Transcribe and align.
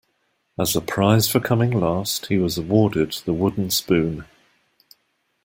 As 0.57 0.75
a 0.75 0.81
prize 0.81 1.29
for 1.29 1.39
coming 1.39 1.69
last, 1.69 2.25
he 2.25 2.39
was 2.39 2.57
awarded 2.57 3.11
the 3.23 3.33
wooden 3.35 3.69
spoon. 3.69 4.25